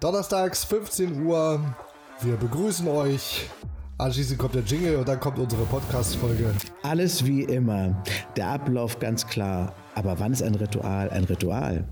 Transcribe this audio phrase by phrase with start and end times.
[0.00, 1.60] Donnerstags 15 Uhr.
[2.22, 3.50] Wir begrüßen euch.
[3.98, 6.54] Anschließend kommt der Jingle und dann kommt unsere Podcast-Folge.
[6.82, 8.02] Alles wie immer.
[8.34, 9.74] Der Ablauf ganz klar.
[9.94, 11.84] Aber wann ist ein Ritual ein Ritual?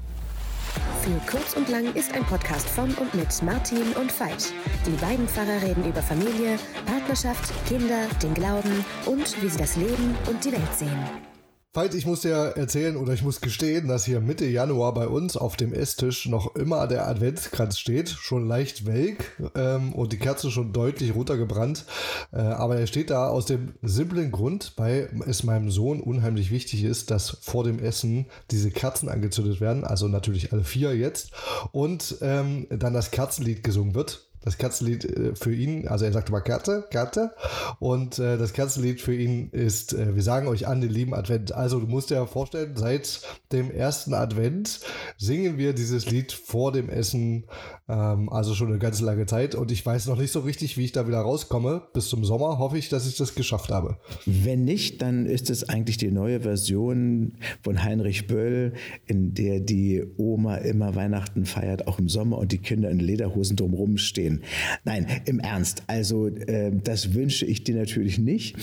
[1.03, 4.55] Für kurz und lang ist ein Podcast von und mit Martin und Veit.
[4.87, 10.17] Die beiden Pfarrer reden über Familie, Partnerschaft, Kinder, den Glauben und wie sie das Leben
[10.27, 11.38] und die Welt sehen.
[11.79, 15.37] Veit, ich muss dir erzählen oder ich muss gestehen, dass hier Mitte Januar bei uns
[15.37, 20.51] auf dem Esstisch noch immer der Adventskranz steht, schon leicht welk ähm, und die Kerze
[20.51, 21.85] schon deutlich runtergebrannt.
[22.33, 26.83] Äh, aber er steht da aus dem simplen Grund, weil es meinem Sohn unheimlich wichtig
[26.83, 31.31] ist, dass vor dem Essen diese Kerzen angezündet werden, also natürlich alle vier jetzt,
[31.71, 36.29] und ähm, dann das Kerzenlied gesungen wird das Kerzenlied äh, für ihn, also er sagt
[36.29, 37.33] immer Kerze, Kerze.
[37.81, 41.53] Und äh, das Kerzenlied für ihn ist, äh, wir sagen euch an den lieben Advent.
[41.53, 44.81] Also du musst dir vorstellen, seit dem ersten Advent
[45.17, 47.45] singen wir dieses Lied vor dem Essen,
[47.89, 49.55] ähm, also schon eine ganz lange Zeit.
[49.55, 51.83] Und ich weiß noch nicht so richtig, wie ich da wieder rauskomme.
[51.93, 53.99] Bis zum Sommer hoffe ich, dass ich das geschafft habe.
[54.25, 58.75] Wenn nicht, dann ist es eigentlich die neue Version von Heinrich Böll,
[59.07, 63.57] in der die Oma immer Weihnachten feiert, auch im Sommer und die Kinder in Lederhosen
[63.57, 64.43] drumherum stehen stehen.
[64.85, 65.83] Nein, im Ernst.
[65.87, 68.57] Also äh, das wünsche ich dir natürlich nicht.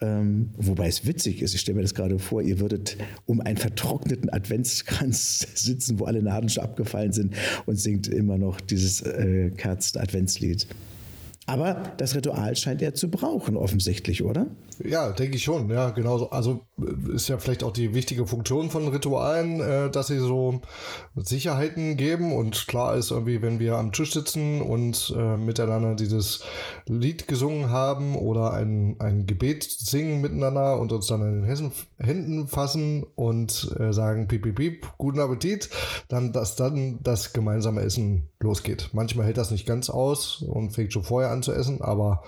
[0.00, 1.54] Ähm, wobei es witzig ist.
[1.54, 2.96] Ich stelle mir das gerade vor, ihr würdet
[3.26, 7.34] um einen vertrockneten Adventskranz sitzen, wo alle Nadeln schon abgefallen sind
[7.66, 10.66] und singt immer noch dieses äh, Kerzen-Adventslied.
[11.50, 14.46] Aber das Ritual scheint er zu brauchen, offensichtlich, oder?
[14.84, 15.68] Ja, denke ich schon.
[15.68, 16.26] Ja, genau.
[16.26, 20.60] Also äh, ist ja vielleicht auch die wichtige Funktion von Ritualen, äh, dass sie so
[21.16, 22.32] Sicherheiten geben.
[22.32, 26.44] Und klar ist irgendwie, wenn wir am Tisch sitzen und äh, miteinander dieses
[26.86, 32.46] Lied gesungen haben oder ein, ein Gebet singen miteinander und uns dann in den Händen
[32.46, 35.68] fassen und äh, sagen, piep, piep, piep, guten Appetit,
[36.06, 38.90] dann, dass dann das gemeinsame Essen losgeht.
[38.92, 42.22] Manchmal hält das nicht ganz aus und fängt schon vorher an zu essen, aber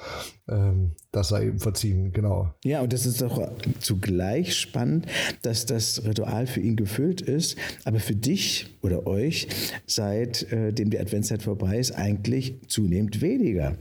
[0.48, 2.54] ähm, das sei eben verziehen, genau.
[2.64, 5.06] Ja, und das ist doch zugleich spannend,
[5.42, 9.48] dass das Ritual für ihn gefüllt ist, aber für dich oder euch,
[9.86, 13.76] seitdem äh, die Adventszeit vorbei ist, eigentlich zunehmend weniger.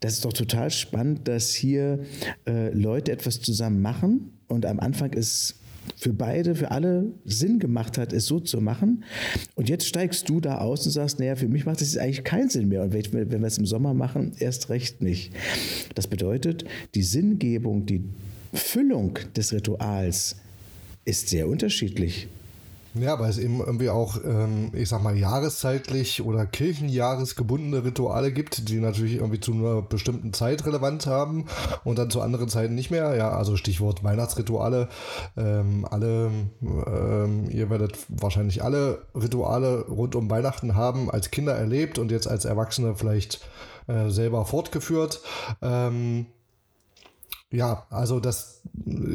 [0.00, 2.00] Das ist doch total spannend, dass hier
[2.46, 5.61] äh, Leute etwas zusammen machen und am Anfang ist
[6.02, 9.04] für beide, für alle Sinn gemacht hat, es so zu machen.
[9.54, 12.50] Und jetzt steigst du da aus und sagst, naja, für mich macht das eigentlich keinen
[12.50, 12.82] Sinn mehr.
[12.82, 15.32] Und wenn wir es im Sommer machen, erst recht nicht.
[15.94, 16.64] Das bedeutet,
[16.96, 18.02] die Sinngebung, die
[18.52, 20.36] Füllung des Rituals
[21.04, 22.26] ist sehr unterschiedlich.
[22.94, 28.68] Ja, weil es eben irgendwie auch, ähm, ich sag mal, jahreszeitlich oder kirchenjahresgebundene Rituale gibt,
[28.68, 31.46] die natürlich irgendwie zu einer bestimmten Zeit relevant haben
[31.84, 33.14] und dann zu anderen Zeiten nicht mehr.
[33.16, 34.88] Ja, also Stichwort Weihnachtsrituale.
[35.38, 36.30] Ähm, alle,
[36.60, 42.28] ähm, ihr werdet wahrscheinlich alle Rituale rund um Weihnachten haben als Kinder erlebt und jetzt
[42.28, 43.40] als Erwachsene vielleicht
[43.86, 45.22] äh, selber fortgeführt.
[45.62, 46.26] Ähm,
[47.52, 48.62] ja, also das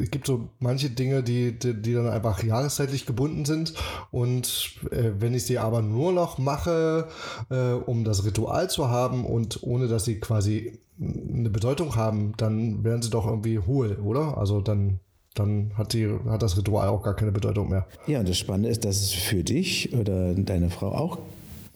[0.02, 3.74] es gibt so manche Dinge, die, die, die, dann einfach jahreszeitlich gebunden sind.
[4.12, 7.08] Und äh, wenn ich sie aber nur noch mache,
[7.50, 12.84] äh, um das Ritual zu haben und ohne dass sie quasi eine Bedeutung haben, dann
[12.84, 14.38] werden sie doch irgendwie hohl, oder?
[14.38, 15.00] Also dann
[15.36, 17.86] dann hat, die, hat das Ritual auch gar keine Bedeutung mehr.
[18.08, 21.20] Ja, und das Spannende ist, dass es für dich oder deine Frau auch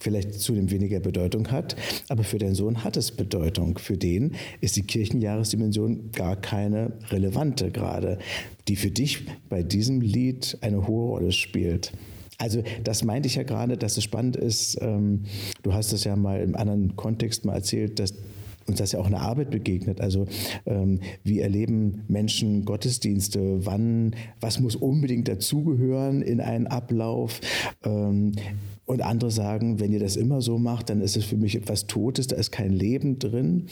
[0.01, 1.75] vielleicht zudem weniger Bedeutung hat,
[2.09, 3.77] aber für deinen Sohn hat es Bedeutung.
[3.77, 8.17] Für den ist die Kirchenjahresdimension gar keine relevante gerade,
[8.67, 11.93] die für dich bei diesem Lied eine hohe Rolle spielt.
[12.37, 14.79] Also das meinte ich ja gerade, dass es spannend ist.
[14.81, 15.25] Ähm,
[15.61, 18.15] du hast es ja mal im anderen Kontext mal erzählt, dass
[18.67, 20.01] uns das ja auch in der Arbeit begegnet.
[20.01, 20.27] Also
[20.65, 23.65] ähm, wie erleben Menschen Gottesdienste?
[23.65, 27.41] Wann, was muss unbedingt dazugehören in einen Ablauf?
[27.83, 28.33] Ähm,
[28.85, 31.87] und andere sagen, wenn ihr das immer so macht, dann ist es für mich etwas
[31.87, 33.67] Totes, da ist kein Leben drin.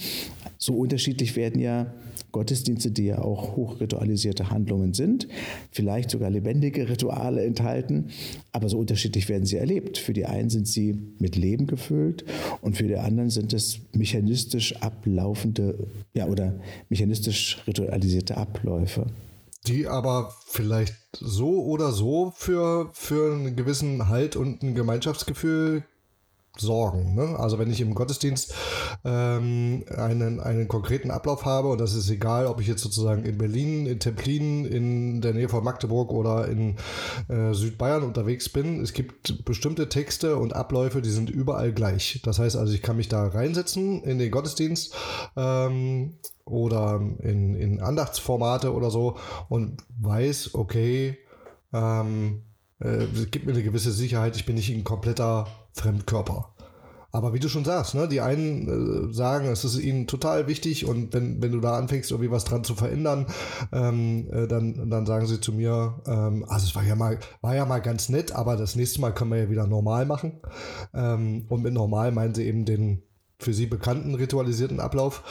[0.60, 1.94] So unterschiedlich werden ja
[2.34, 5.28] Gottesdienste, die ja auch hochritualisierte Handlungen sind,
[5.72, 8.10] vielleicht sogar lebendige Rituale enthalten,
[8.52, 9.98] aber so unterschiedlich werden sie erlebt.
[9.98, 12.26] Für die einen sind sie mit Leben gefüllt
[12.62, 19.08] und für die anderen sind es mechanistisch ablaufende ja, oder mechanistisch ritualisierte Abläufe
[19.68, 25.84] die aber vielleicht so oder so für, für einen gewissen Halt und ein Gemeinschaftsgefühl
[26.60, 27.16] sorgen.
[27.16, 27.38] Ne?
[27.38, 28.54] Also wenn ich im Gottesdienst
[29.04, 33.38] ähm, einen, einen konkreten Ablauf habe, und das ist egal, ob ich jetzt sozusagen in
[33.38, 36.76] Berlin, in Templin, in der Nähe von Magdeburg oder in
[37.28, 42.22] äh, Südbayern unterwegs bin, es gibt bestimmte Texte und Abläufe, die sind überall gleich.
[42.24, 44.96] Das heißt also, ich kann mich da reinsetzen in den Gottesdienst
[45.36, 49.18] ähm, oder in, in Andachtsformate oder so
[49.48, 51.18] und weiß, okay,
[51.74, 52.44] ähm,
[52.80, 55.48] äh, gibt mir eine gewisse Sicherheit, ich bin nicht ein kompletter
[55.80, 56.54] Fremdkörper.
[57.12, 60.86] aber wie du schon sagst, ne, die einen äh, sagen, es ist ihnen total wichtig
[60.86, 63.26] und wenn, wenn du da anfängst, irgendwie was dran zu verändern,
[63.72, 67.56] ähm, äh, dann, dann sagen sie zu mir, ähm, also es war ja mal, war
[67.56, 70.42] ja mal ganz nett, aber das nächste Mal können wir ja wieder normal machen.
[70.94, 73.02] Ähm, und mit normal meinen sie eben den
[73.40, 75.24] für sie bekannten ritualisierten Ablauf.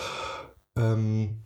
[0.77, 1.43] Ähm,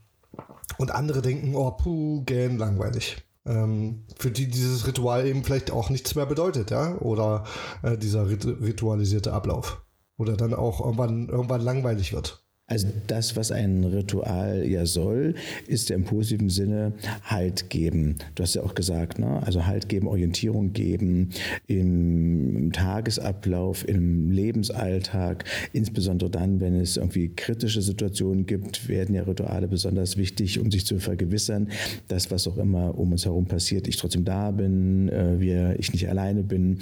[0.78, 3.22] und andere denken, oh, puh, gähn, langweilig.
[3.44, 7.44] Ähm, für die dieses Ritual eben vielleicht auch nichts mehr bedeutet, ja, oder
[7.82, 9.82] äh, dieser rit ritualisierte Ablauf.
[10.16, 12.44] Oder dann auch irgendwann, irgendwann langweilig wird.
[12.68, 15.34] Also das, was ein Ritual ja soll,
[15.66, 16.92] ist ja im positiven Sinne
[17.24, 18.16] Halt geben.
[18.34, 19.42] Du hast ja auch gesagt, ne?
[19.44, 21.30] also Halt geben, Orientierung geben
[21.66, 25.44] im Tagesablauf, im Lebensalltag.
[25.72, 30.86] Insbesondere dann, wenn es irgendwie kritische Situationen gibt, werden ja Rituale besonders wichtig, um sich
[30.86, 31.68] zu vergewissern,
[32.08, 35.92] dass was auch immer um uns herum passiert, ich trotzdem da bin, äh, wir, ich
[35.92, 36.78] nicht alleine bin,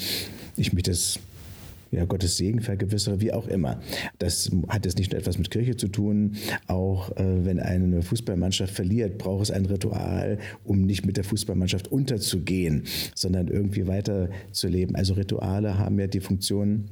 [0.56, 1.18] ich mich das
[1.90, 3.80] ja, Gottes Segen vergewissere, wie auch immer.
[4.18, 6.36] Das hat jetzt nicht nur etwas mit Kirche zu tun.
[6.66, 11.88] Auch äh, wenn eine Fußballmannschaft verliert, braucht es ein Ritual, um nicht mit der Fußballmannschaft
[11.88, 12.84] unterzugehen,
[13.14, 14.94] sondern irgendwie weiterzuleben.
[14.94, 16.84] Also Rituale haben ja die Funktion,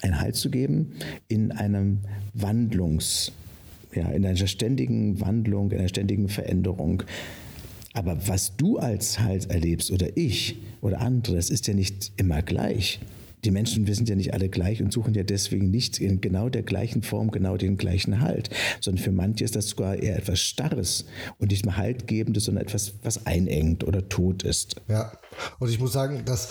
[0.00, 0.92] einen Halt zu geben
[1.28, 1.98] in einem
[2.34, 3.32] Wandlungs,
[3.94, 7.02] ja, in einer ständigen Wandlung, in einer ständigen Veränderung.
[7.92, 12.42] Aber was du als Halt erlebst oder ich oder andere, das ist ja nicht immer
[12.42, 13.00] gleich
[13.44, 16.48] die Menschen, wir sind ja nicht alle gleich und suchen ja deswegen nicht in genau
[16.48, 18.50] der gleichen Form genau den gleichen Halt,
[18.80, 21.06] sondern für manche ist das sogar eher etwas Starres
[21.38, 24.76] und nicht mal Haltgebendes, sondern etwas, was einengt oder tot ist.
[24.88, 25.12] Ja,
[25.58, 26.50] und ich muss sagen, dass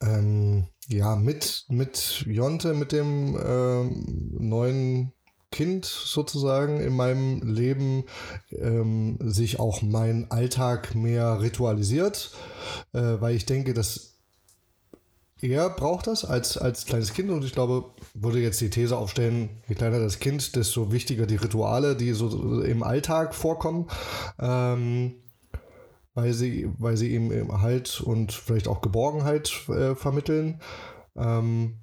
[0.00, 5.12] ähm, ja mit, mit Jonte, mit dem ähm, neuen
[5.50, 8.04] Kind sozusagen in meinem Leben
[8.50, 12.32] ähm, sich auch mein Alltag mehr ritualisiert,
[12.92, 14.15] äh, weil ich denke, dass
[15.40, 19.50] er braucht das als, als kleines Kind und ich glaube, würde jetzt die These aufstellen,
[19.68, 23.88] je kleiner das Kind, desto wichtiger die Rituale, die so im Alltag vorkommen,
[24.38, 25.16] ähm,
[26.14, 30.60] weil, sie, weil sie ihm Halt und vielleicht auch Geborgenheit äh, vermitteln.
[31.14, 31.80] Ähm,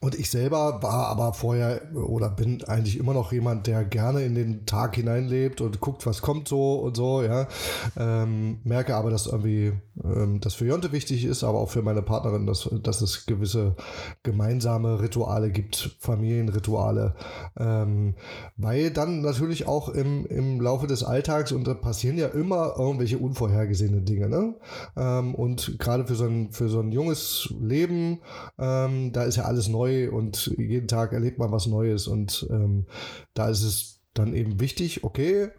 [0.00, 4.34] und ich selber war aber vorher oder bin eigentlich immer noch jemand, der gerne in
[4.34, 7.48] den Tag hineinlebt und guckt, was kommt so und so, ja.
[7.96, 9.72] Ähm, merke aber, dass irgendwie
[10.04, 13.76] ähm, das für Jonte wichtig ist, aber auch für meine Partnerin, dass, dass es gewisse
[14.22, 17.14] gemeinsame Rituale gibt, Familienrituale.
[17.58, 18.14] Ähm,
[18.56, 23.18] weil dann natürlich auch im, im Laufe des Alltags, und da passieren ja immer irgendwelche
[23.18, 24.54] unvorhergesehene Dinge, ne?
[24.96, 28.20] Ähm, und gerade für so ein, für so ein junges Leben,
[28.58, 32.86] ähm, da ist ja neu und jeden Tag erlebt man was Neues und ähm,
[33.34, 35.50] da ist es dann eben wichtig, okay,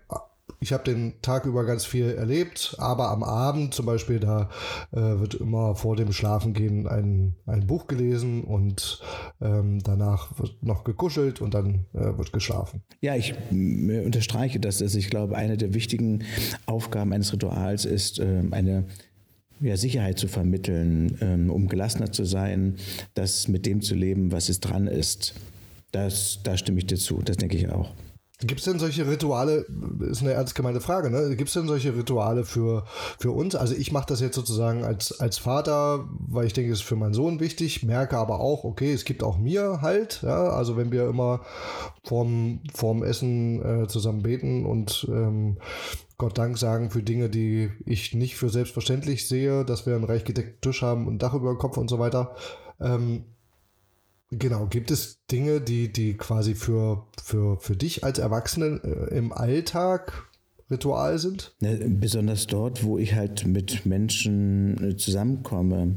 [0.59, 4.50] ich habe den Tag über ganz viel erlebt, aber am Abend zum Beispiel, da
[4.91, 9.01] äh, wird immer vor dem Schlafengehen ein, ein Buch gelesen und
[9.41, 12.83] ähm, danach wird noch gekuschelt und dann äh, wird geschlafen.
[13.00, 14.81] Ja, ich äh, unterstreiche das.
[14.81, 16.23] Also ich glaube, eine der wichtigen
[16.65, 18.85] Aufgaben eines Rituals ist äh, eine
[19.61, 22.75] ja, Sicherheit zu vermitteln, ähm, um gelassener zu sein,
[23.13, 25.33] das mit dem zu leben, was es dran ist.
[25.91, 27.94] Das, da stimme ich dir zu, das denke ich auch.
[28.41, 29.65] Gibt es denn solche Rituale,
[30.00, 31.36] ist eine ernst gemeinte Frage, ne?
[31.36, 32.86] Gibt es denn solche Rituale für,
[33.19, 33.53] für uns?
[33.53, 36.95] Also ich mache das jetzt sozusagen als, als Vater, weil ich denke, es ist für
[36.95, 40.89] meinen Sohn wichtig, merke aber auch, okay, es gibt auch mir halt, ja, also wenn
[40.94, 41.41] wir immer
[42.06, 45.57] vorm, vorm Essen äh, zusammen beten und ähm,
[46.18, 50.23] Gott Dank sagen für Dinge, die ich nicht für selbstverständlich sehe, dass wir einen reich
[50.23, 52.35] gedeckten Tisch haben und Dach über dem Kopf und so weiter.
[52.80, 53.25] Ähm,
[54.31, 59.31] genau, gibt es Dinge, die, die quasi für, für, für dich als Erwachsenen äh, im
[59.33, 60.30] Alltag
[60.69, 61.56] Ritual sind?
[61.59, 65.95] Ne, besonders dort, wo ich halt mit Menschen äh, zusammenkomme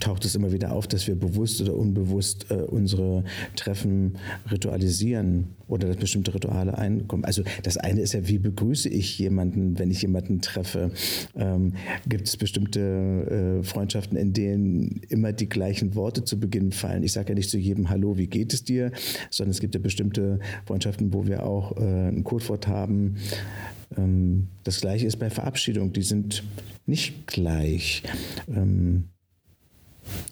[0.00, 3.24] taucht es immer wieder auf, dass wir bewusst oder unbewusst äh, unsere
[3.56, 4.16] Treffen
[4.50, 7.24] ritualisieren oder dass bestimmte Rituale einkommen.
[7.24, 10.90] Also das eine ist ja, wie begrüße ich jemanden, wenn ich jemanden treffe?
[11.36, 11.74] Ähm,
[12.08, 17.02] gibt es bestimmte äh, Freundschaften, in denen immer die gleichen Worte zu Beginn fallen?
[17.02, 18.92] Ich sage ja nicht zu jedem Hallo, wie geht es dir?
[19.30, 23.16] Sondern es gibt ja bestimmte Freundschaften, wo wir auch äh, ein Codewort haben.
[23.96, 25.92] Ähm, das gleiche ist bei Verabschiedung.
[25.92, 26.44] Die sind
[26.86, 28.02] nicht gleich.
[28.48, 29.04] Ähm,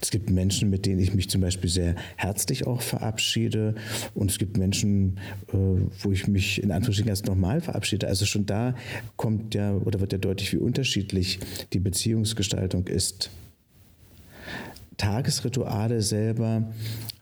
[0.00, 3.74] es gibt Menschen, mit denen ich mich zum Beispiel sehr herzlich auch verabschiede.
[4.14, 5.18] Und es gibt Menschen,
[5.48, 5.56] äh,
[6.00, 8.06] wo ich mich in Anführungsstrichen erst nochmal verabschiede.
[8.06, 8.74] Also schon da
[9.16, 11.38] kommt ja oder wird ja deutlich, wie unterschiedlich
[11.72, 13.30] die Beziehungsgestaltung ist.
[14.96, 16.72] Tagesrituale selber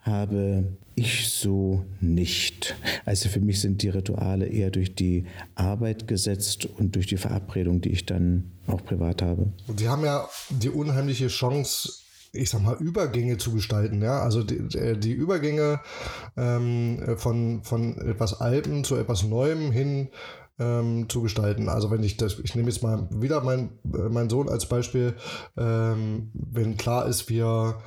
[0.03, 2.77] habe ich so nicht.
[3.05, 7.81] Also für mich sind die Rituale eher durch die Arbeit gesetzt und durch die Verabredung,
[7.81, 9.49] die ich dann auch privat habe.
[9.77, 12.04] Sie haben ja die unheimliche Chance,
[12.35, 14.03] ich sag mal, Übergänge zu gestalten.
[14.03, 14.21] Ja?
[14.21, 15.81] Also die, die Übergänge
[16.37, 20.09] ähm, von, von etwas Altem zu etwas Neuem hin
[20.59, 21.69] ähm, zu gestalten.
[21.69, 25.17] Also wenn ich das, ich nehme jetzt mal wieder mein, äh, mein Sohn als Beispiel,
[25.57, 27.79] ähm, wenn klar ist, wir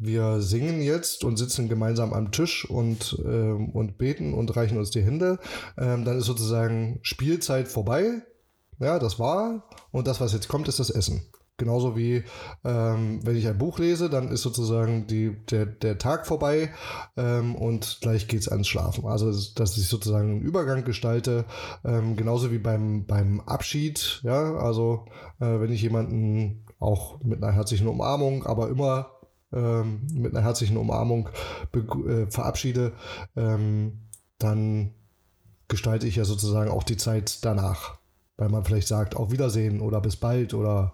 [0.00, 4.90] wir singen jetzt und sitzen gemeinsam am Tisch und, ähm, und beten und reichen uns
[4.90, 5.40] die Hände.
[5.76, 8.22] Ähm, dann ist sozusagen Spielzeit vorbei.
[8.78, 9.68] Ja, das war.
[9.90, 11.22] Und das, was jetzt kommt, ist das Essen.
[11.58, 12.22] Genauso wie
[12.64, 16.70] ähm, wenn ich ein Buch lese, dann ist sozusagen die, der, der Tag vorbei
[17.16, 19.06] ähm, und gleich geht es ans Schlafen.
[19.06, 21.46] Also dass ich sozusagen einen Übergang gestalte,
[21.84, 24.20] ähm, genauso wie beim, beim Abschied.
[24.22, 25.06] Ja, also
[25.40, 29.10] äh, wenn ich jemanden auch mit einer herzlichen Umarmung, aber immer
[29.52, 31.28] ähm, mit einer herzlichen Umarmung
[31.72, 32.92] äh, verabschiede,
[33.34, 34.02] ähm,
[34.38, 34.94] dann
[35.66, 37.98] gestalte ich ja sozusagen auch die Zeit danach.
[38.36, 40.92] Weil man vielleicht sagt, auf Wiedersehen oder bis bald oder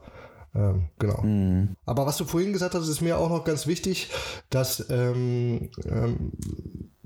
[0.54, 1.22] ähm, genau.
[1.22, 1.76] Mhm.
[1.84, 4.10] Aber was du vorhin gesagt hast, ist mir auch noch ganz wichtig,
[4.50, 6.32] dass, ähm, ähm,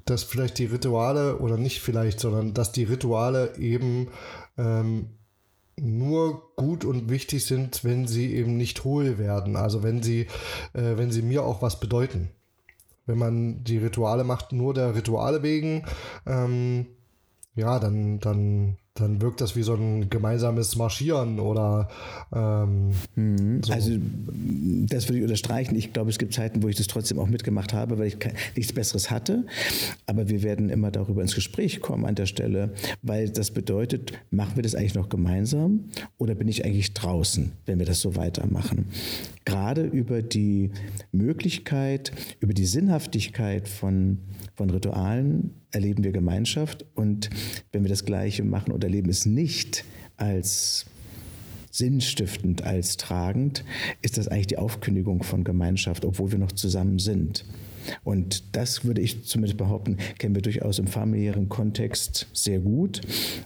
[0.05, 4.09] dass vielleicht die Rituale, oder nicht vielleicht, sondern dass die Rituale eben
[4.57, 5.11] ähm,
[5.77, 9.57] nur gut und wichtig sind, wenn sie eben nicht hohl werden.
[9.57, 10.23] Also wenn sie,
[10.73, 12.31] äh, wenn sie mir auch was bedeuten.
[13.07, 15.85] Wenn man die Rituale macht, nur der Rituale wegen,
[16.27, 16.87] ähm,
[17.55, 21.89] ja, dann, dann dann wirkt das wie so ein gemeinsames Marschieren oder
[22.35, 23.63] ähm, mhm.
[23.63, 23.73] so.
[23.73, 23.93] Also
[24.89, 25.77] das würde ich unterstreichen.
[25.77, 28.19] Ich glaube, es gibt Zeiten, wo ich das trotzdem auch mitgemacht habe, weil ich
[28.57, 29.45] nichts Besseres hatte.
[30.07, 34.57] Aber wir werden immer darüber ins Gespräch kommen an der Stelle, weil das bedeutet, machen
[34.57, 35.85] wir das eigentlich noch gemeinsam
[36.17, 38.87] oder bin ich eigentlich draußen, wenn wir das so weitermachen?
[39.45, 40.71] Gerade über die
[41.13, 44.19] Möglichkeit, über die Sinnhaftigkeit von,
[44.55, 47.31] von Ritualen erleben wir Gemeinschaft und
[47.73, 49.85] wenn wir das Gleiche machen oder erleben es nicht
[50.17, 50.87] als
[51.71, 53.65] sinnstiftend, als tragend,
[54.01, 57.45] ist das eigentlich die Aufkündigung von Gemeinschaft, obwohl wir noch zusammen sind.
[58.05, 63.01] Und das würde ich zumindest behaupten, kennen wir durchaus im familiären Kontext sehr gut,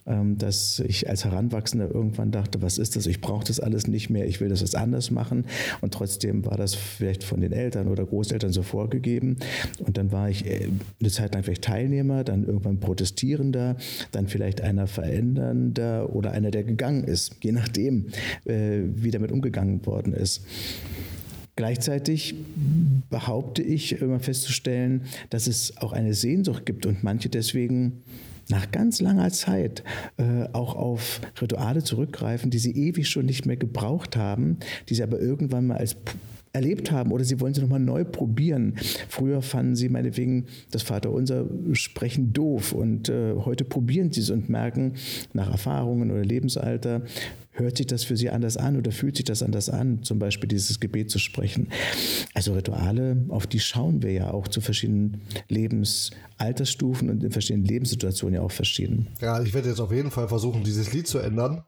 [0.07, 3.07] ähm, dass ich als Heranwachsender irgendwann dachte, was ist das?
[3.07, 5.47] Ich brauche das alles nicht mehr, ich will das was anders machen.
[5.81, 9.37] Und trotzdem war das vielleicht von den Eltern oder Großeltern so vorgegeben.
[9.79, 10.69] Und dann war ich äh,
[11.01, 13.77] eine Zeit lang vielleicht Teilnehmer, dann irgendwann Protestierender,
[14.13, 18.09] dann vielleicht einer Verändernder oder einer, der gegangen ist, je nachdem,
[18.45, 20.43] äh, wie damit umgegangen worden ist.
[21.55, 22.35] Gleichzeitig
[23.11, 28.03] behaupte ich immer festzustellen, dass es auch eine Sehnsucht gibt und manche deswegen
[28.49, 29.85] nach ganz langer Zeit
[30.17, 35.03] äh, auch auf Rituale zurückgreifen, die sie ewig schon nicht mehr gebraucht haben, die sie
[35.03, 35.97] aber irgendwann mal als
[36.53, 38.75] erlebt haben oder sie wollen sie nochmal neu probieren.
[39.09, 44.49] Früher fanden sie meinetwegen das Vaterunser Sprechen doof und äh, heute probieren sie es und
[44.49, 44.95] merken
[45.33, 47.03] nach Erfahrungen oder Lebensalter,
[47.53, 50.49] hört sich das für sie anders an oder fühlt sich das anders an, zum Beispiel
[50.49, 51.69] dieses Gebet zu sprechen.
[52.35, 58.37] Also Rituale, auf die schauen wir ja auch zu verschiedenen Lebensaltersstufen und in verschiedenen Lebenssituationen
[58.37, 59.09] ja auch verschieden.
[59.21, 61.65] Ja, ich werde jetzt auf jeden Fall versuchen, dieses Lied zu ändern.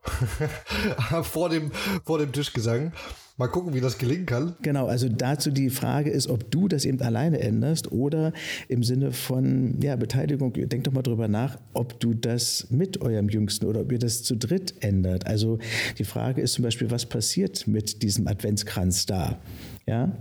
[1.23, 1.71] vor, dem,
[2.05, 2.93] vor dem Tischgesang.
[3.37, 4.55] Mal gucken, wie das gelingen kann.
[4.63, 8.33] Genau, also dazu die Frage ist, ob du das eben alleine änderst oder
[8.69, 13.29] im Sinne von ja, Beteiligung, denk doch mal drüber nach, ob du das mit eurem
[13.29, 15.27] Jüngsten oder ob ihr das zu dritt ändert.
[15.27, 15.59] Also
[15.99, 19.37] die Frage ist zum Beispiel, was passiert mit diesem Adventskranz da?
[19.85, 20.13] Ja,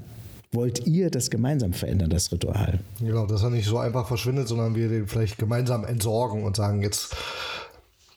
[0.51, 2.79] wollt ihr das gemeinsam verändern, das Ritual?
[2.99, 6.81] Genau, dass er nicht so einfach verschwindet, sondern wir den vielleicht gemeinsam entsorgen und sagen,
[6.81, 7.15] jetzt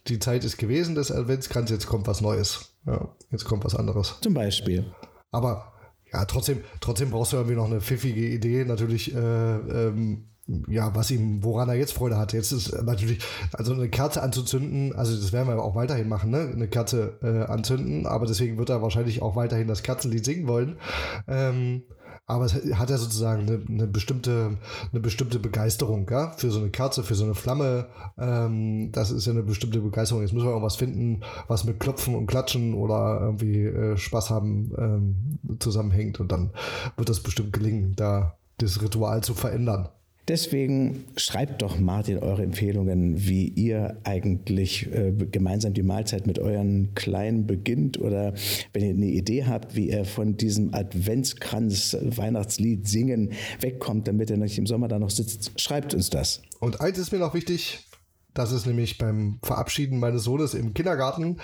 [0.08, 2.72] die Zeit ist gewesen des Adventskranz, jetzt kommt was Neues.
[2.86, 4.16] Ja, jetzt kommt was anderes.
[4.20, 4.86] Zum Beispiel.
[5.32, 5.72] Aber
[6.12, 10.28] ja, trotzdem, trotzdem brauchst du irgendwie noch eine pfiffige Idee, natürlich, äh, ähm,
[10.68, 12.32] ja, was ihm, woran er jetzt Freude hat.
[12.32, 13.18] Jetzt ist natürlich,
[13.52, 16.50] also eine Kerze anzuzünden, also das werden wir auch weiterhin machen, ne?
[16.52, 20.78] Eine Kerze äh, anzünden, aber deswegen wird er wahrscheinlich auch weiterhin das Kerzenlied singen wollen.
[21.26, 21.82] Ähm,
[22.26, 24.58] aber es hat ja sozusagen eine, eine, bestimmte,
[24.90, 27.86] eine bestimmte Begeisterung, ja, für so eine Kerze, für so eine Flamme.
[28.18, 30.22] Ähm, das ist ja eine bestimmte Begeisterung.
[30.22, 34.72] Jetzt müssen wir irgendwas finden, was mit Klopfen und Klatschen oder irgendwie äh, Spaß haben
[34.76, 36.18] ähm, zusammenhängt.
[36.18, 36.50] Und dann
[36.96, 39.88] wird das bestimmt gelingen, da das Ritual zu verändern.
[40.28, 46.94] Deswegen schreibt doch Martin eure Empfehlungen, wie ihr eigentlich äh, gemeinsam die Mahlzeit mit euren
[46.94, 48.34] Kleinen beginnt oder
[48.72, 54.36] wenn ihr eine Idee habt, wie ihr von diesem Adventskranz Weihnachtslied singen wegkommt, damit ihr
[54.36, 56.42] nicht im Sommer da noch sitzt, schreibt uns das.
[56.58, 57.86] Und eins ist mir noch wichtig,
[58.34, 61.38] das ist nämlich beim Verabschieden meines Sohnes im Kindergarten.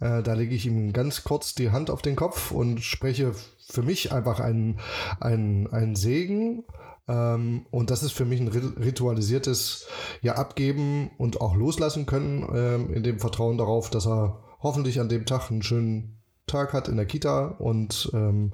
[0.00, 3.34] Äh, da lege ich ihm ganz kurz die Hand auf den Kopf und spreche
[3.68, 4.78] für mich einfach einen,
[5.20, 6.64] einen, einen Segen
[7.08, 9.86] ähm, und das ist für mich ein ritualisiertes
[10.22, 15.08] ja, Abgeben und auch loslassen können, ähm, in dem Vertrauen darauf, dass er hoffentlich an
[15.08, 18.52] dem Tag einen schönen Tag hat in der Kita und ähm,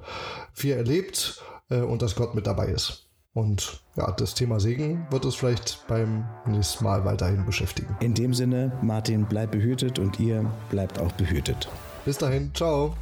[0.52, 3.08] viel erlebt äh, und dass Gott mit dabei ist.
[3.32, 7.96] Und ja, das Thema Segen wird es vielleicht beim nächsten Mal weiterhin beschäftigen.
[7.99, 11.68] In dem Sinne, Martin, bleib behütet und ihr bleibt auch behütet.
[12.04, 12.94] Bis dahin, ciao.